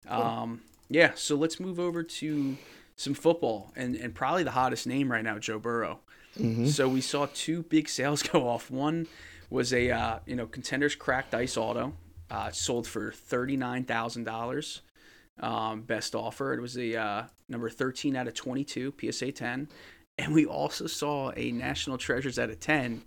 [0.08, 2.56] um, yeah, so let's move over to
[2.96, 6.00] some football and, and probably the hottest name right now, Joe Burrow.
[6.38, 6.66] Mm-hmm.
[6.66, 8.70] So we saw two big sales go off.
[8.70, 9.06] One
[9.48, 11.94] was a uh, you know contenders cracked ice auto,
[12.30, 14.24] uh, sold for thirty nine thousand
[15.38, 15.82] um.
[15.82, 16.54] Best offer.
[16.54, 19.68] It was a uh, number thirteen out of twenty two PSA ten,
[20.18, 23.02] and we also saw a National Treasures out of ten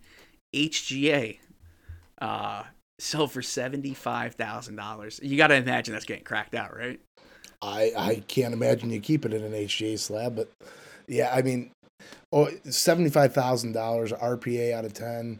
[0.55, 1.39] HGA
[2.21, 2.63] uh,
[2.99, 5.19] sell for seventy five thousand dollars.
[5.21, 6.99] You got to imagine that's getting cracked out, right?
[7.61, 10.49] I I can't imagine you keep it in an HGA slab, but
[11.07, 11.71] yeah, I mean,
[12.31, 15.39] oh, seventy five thousand dollars RPA out of ten.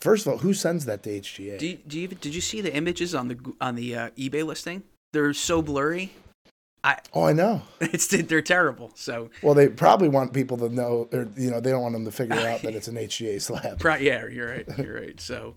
[0.00, 1.58] First of all, who sends that to HGA?
[1.58, 4.44] Do you, do you, did you see the images on the on the uh, eBay
[4.44, 4.82] listing?
[5.12, 6.12] They're so blurry.
[6.84, 7.62] I, oh, I know.
[7.80, 8.92] It's they're terrible.
[8.94, 12.04] So well, they probably want people to know, or you know, they don't want them
[12.04, 13.82] to figure out that it's an HGA slab.
[14.00, 14.66] yeah, you're right.
[14.78, 15.20] You're right.
[15.20, 15.56] So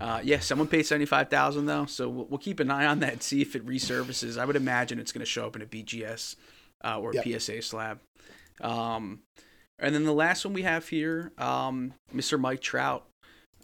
[0.00, 3.00] uh, yeah, someone paid seventy five thousand though, so we'll, we'll, keep an eye on
[3.00, 4.38] that and see if it resurfaces.
[4.38, 6.36] I would imagine it's going to show up in a BGS
[6.82, 7.40] uh, or yep.
[7.40, 8.00] PSA slab.
[8.62, 9.20] Um,
[9.78, 12.38] and then the last one we have here, um, Mr.
[12.38, 13.06] Mike Trout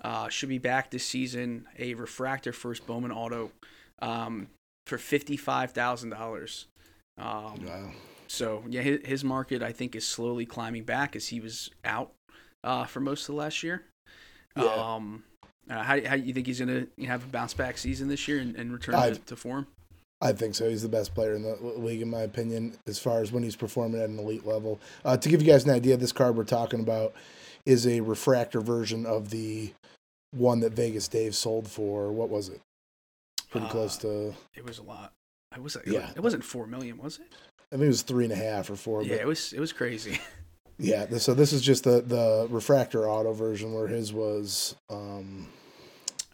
[0.02, 1.66] uh, should be back this season.
[1.78, 3.50] A refractor first Bowman Auto
[4.00, 4.48] um,
[4.86, 6.66] for fifty five thousand dollars.
[7.18, 7.90] Um, Wow.
[8.28, 12.12] so yeah, his, his market I think is slowly climbing back as he was out
[12.64, 13.84] uh, for most of last year.
[14.56, 14.64] Yeah.
[14.64, 15.24] Um,
[15.68, 18.54] uh, how how you think he's gonna have a bounce back season this year and,
[18.56, 19.66] and return to, to form?
[20.22, 20.68] I think so.
[20.68, 23.56] He's the best player in the league, in my opinion, as far as when he's
[23.56, 24.80] performing at an elite level.
[25.04, 27.12] Uh, to give you guys an idea, this card we're talking about
[27.66, 29.72] is a refractor version of the
[30.30, 32.10] one that Vegas Dave sold for.
[32.12, 32.60] What was it?
[33.58, 34.34] Pretty Uh, close to.
[34.54, 35.12] It was a lot.
[35.54, 36.10] It was Yeah.
[36.14, 37.32] It wasn't four million, was it?
[37.72, 39.02] I think it was three and a half or four.
[39.02, 39.52] Yeah, it was.
[39.52, 40.20] It was crazy.
[40.78, 41.06] yeah.
[41.18, 44.76] So this is just the the refractor auto version, where his was.
[44.90, 45.48] um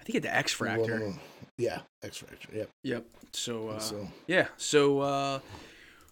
[0.00, 1.14] I think it the X fractor.
[1.58, 2.52] Yeah, X fractor.
[2.52, 2.68] Yep.
[2.82, 3.04] Yep.
[3.32, 4.48] So, uh, so yeah.
[4.56, 5.38] So, uh,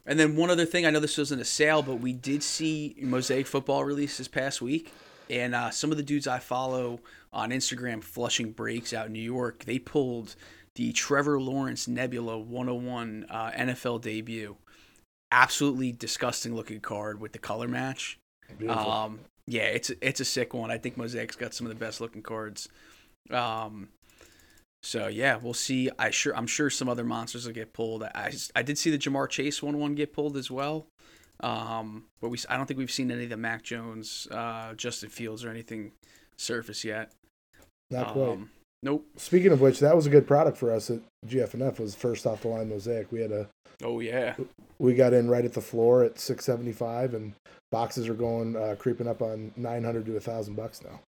[0.06, 0.86] and then one other thing.
[0.86, 4.62] I know this wasn't a sale, but we did see Mosaic football release this past
[4.62, 4.92] week,
[5.28, 7.00] and uh, some of the dudes I follow
[7.32, 10.34] on Instagram, Flushing Breaks out in New York, they pulled
[10.76, 14.56] the Trevor Lawrence Nebula 101 uh, NFL debut.
[15.32, 18.18] Absolutely disgusting looking card with the color match.
[18.58, 18.90] beautiful.
[18.90, 20.70] Um, yeah, it's it's a sick one.
[20.70, 22.68] I think Mosaic's got some of the best looking cards.
[23.30, 23.88] Um,
[24.82, 25.90] so yeah, we'll see.
[25.98, 28.02] I sure I'm sure some other monsters will get pulled.
[28.02, 30.86] I, I did see the Ja'Marr Chase one one get pulled as well.
[31.42, 35.08] Um, but we I don't think we've seen any of the Mac Jones, uh, Justin
[35.08, 35.92] Fields or anything
[36.36, 37.12] surface yet.
[37.90, 38.28] Not quite.
[38.28, 38.50] Um,
[38.82, 39.06] nope.
[39.16, 41.78] Speaking of which, that was a good product for us at GFNF.
[41.78, 43.10] Was first off the line mosaic.
[43.12, 43.48] We had a
[43.82, 44.34] Oh yeah.
[44.78, 47.32] we got in right at the floor at six seventy five, and
[47.72, 51.00] boxes are going uh, creeping up on nine hundred to a thousand bucks now.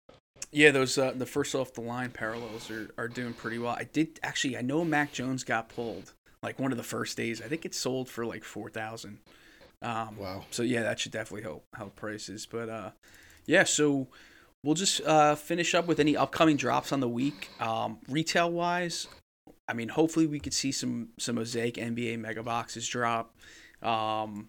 [0.52, 3.76] Yeah, those uh, the first off the line parallels are, are doing pretty well.
[3.78, 7.40] I did actually I know Mac Jones got pulled like one of the first days.
[7.42, 9.18] I think it sold for like four thousand.
[9.82, 10.44] Um, Wow.
[10.50, 12.46] So yeah, that should definitely help help prices.
[12.46, 12.90] But uh,
[13.46, 14.08] yeah, so
[14.64, 17.48] we'll just uh, finish up with any upcoming drops on the week.
[17.60, 19.08] Um, retail wise,
[19.68, 23.36] I mean, hopefully we could see some some mosaic NBA mega boxes drop.
[23.82, 24.48] Um,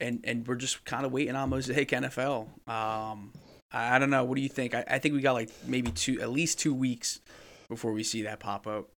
[0.00, 2.48] and and we're just kind of waiting on mosaic NFL.
[2.68, 3.32] Um,
[3.72, 4.24] I, I don't know.
[4.24, 4.74] What do you think?
[4.74, 7.20] I, I think we got like maybe two, at least two weeks
[7.68, 8.88] before we see that pop up.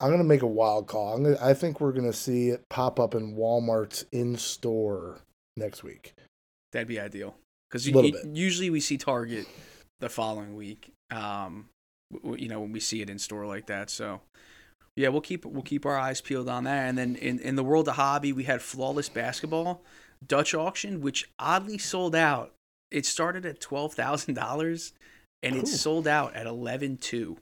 [0.00, 1.14] I'm gonna make a wild call.
[1.14, 5.20] I'm gonna, I think we're gonna see it pop up in Walmart's in store
[5.56, 6.14] next week.
[6.72, 7.36] That'd be ideal
[7.68, 9.46] because usually we see Target
[10.00, 10.92] the following week.
[11.10, 11.68] Um,
[12.36, 13.88] you know when we see it in store like that.
[13.90, 14.20] So
[14.96, 16.88] yeah, we'll keep we'll keep our eyes peeled on that.
[16.88, 19.82] And then in in the world of hobby, we had flawless basketball
[20.26, 22.52] Dutch auction, which oddly sold out.
[22.90, 24.92] It started at twelve thousand dollars,
[25.42, 25.66] and it Cool.
[25.68, 27.38] sold out at eleven two,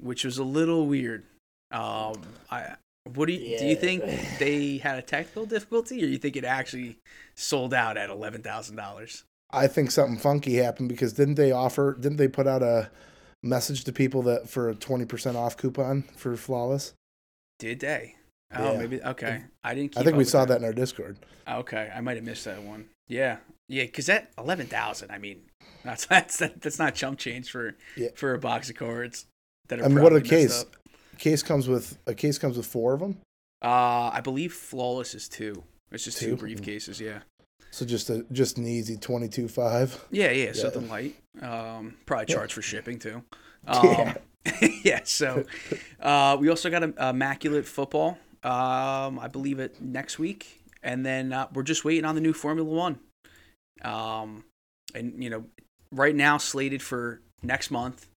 [0.00, 1.24] which was a little weird.
[1.70, 2.14] Um,
[2.50, 2.76] I.
[3.14, 3.66] What do you do?
[3.66, 4.04] You think
[4.38, 6.98] they had a technical difficulty, or you think it actually
[7.34, 9.24] sold out at eleven thousand dollars?
[9.52, 11.96] I think something funky happened because didn't they offer?
[11.98, 12.90] Didn't they put out a
[13.42, 16.94] message to people that for a twenty percent off coupon for flawless?
[17.58, 18.16] Did they?
[18.54, 18.78] Oh, Yeah.
[18.78, 19.02] maybe.
[19.02, 19.92] Okay, I didn't.
[19.92, 21.16] Keep I think we saw that in our Discord.
[21.48, 22.88] Okay, I might have missed that one.
[23.08, 23.38] Yeah,
[23.68, 25.10] yeah, because that eleven thousand.
[25.10, 25.42] I mean,
[25.84, 28.08] that's that's that's not chump change for Yeah.
[28.14, 29.26] for a box of cards.
[29.68, 30.62] That are I mean, what a case!
[30.62, 30.76] up.
[31.18, 33.18] Case comes with a case comes with four of them.
[33.62, 35.62] Uh, I believe flawless is two.
[35.92, 36.44] It's just two, Two?
[36.46, 36.98] briefcases.
[37.00, 37.20] Yeah.
[37.72, 40.04] So just a just an easy twenty two five.
[40.10, 40.52] Yeah, yeah, Yeah.
[40.52, 41.16] something light.
[41.40, 42.34] Um, probably Yeah.
[42.36, 43.22] charge for shipping too.
[43.66, 44.14] Um, Yeah.
[44.84, 45.00] yeah.
[45.04, 45.44] So,
[46.00, 48.18] uh, we also got a, immaculate football.
[48.42, 52.32] Um, I believe it next week, and then uh, we're just waiting on the new
[52.32, 52.98] Formula One.
[53.82, 54.44] Um,
[54.96, 55.44] and you know,
[55.92, 58.08] right now slated for next month,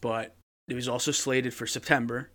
[0.00, 0.34] but
[0.68, 2.30] it was also slated for September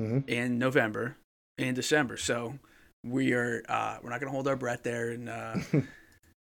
[0.00, 0.24] Mhm.
[0.26, 1.16] and November
[1.58, 2.16] and December.
[2.16, 2.58] So
[3.04, 5.56] we are uh, we're not gonna hold our breath there and uh,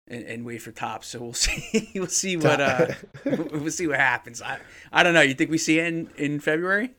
[0.07, 1.07] and, and wait for Topps.
[1.07, 2.87] So we'll see we'll see what uh,
[3.25, 4.41] we'll see what happens.
[4.41, 4.59] I
[4.91, 5.21] I don't know.
[5.21, 6.91] You think we see it in, in February?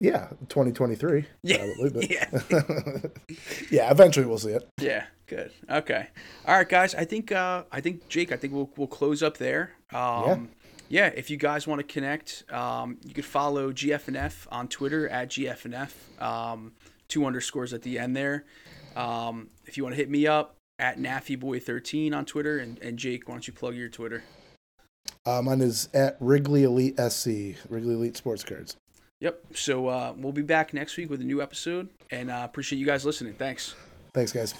[0.00, 1.24] yeah, twenty twenty three.
[1.42, 1.66] Yeah.
[1.80, 2.28] Probably, Yeah.
[3.70, 4.68] yeah, eventually we'll see it.
[4.80, 5.04] Yeah.
[5.26, 5.50] Good.
[5.68, 6.08] Okay.
[6.46, 6.94] All right, guys.
[6.94, 8.32] I think uh, I think Jake.
[8.32, 9.72] I think we'll we'll close up there.
[9.92, 10.50] Um,
[10.88, 11.08] yeah.
[11.08, 16.22] If you guys want to connect, um, you could follow GFNF on Twitter at GFNF.
[16.22, 16.72] Um,
[17.08, 18.44] two underscores at the end there.
[18.96, 23.28] Um, if you want to hit me up at NaffyBoy13 on Twitter, and, and Jake,
[23.28, 24.22] why don't you plug your Twitter?
[25.26, 28.76] Uh, mine is at Wrigley Elite SC, Wrigley Elite Sports Cards.
[29.20, 29.40] Yep.
[29.54, 32.86] So uh, we'll be back next week with a new episode, and uh, appreciate you
[32.86, 33.34] guys listening.
[33.34, 33.74] Thanks.
[34.14, 34.54] Thanks, guys.